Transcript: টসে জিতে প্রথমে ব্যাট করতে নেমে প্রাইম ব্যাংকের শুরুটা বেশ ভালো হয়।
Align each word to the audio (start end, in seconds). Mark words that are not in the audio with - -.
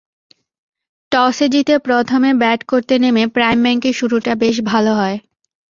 টসে 1.11 1.45
জিতে 1.49 1.75
প্রথমে 1.79 2.29
ব্যাট 2.33 2.59
করতে 2.63 2.93
নেমে 2.99 3.23
প্রাইম 3.27 3.59
ব্যাংকের 3.63 3.93
শুরুটা 3.93 4.31
বেশ 4.35 4.55
ভালো 4.61 4.91
হয়। 4.95 5.17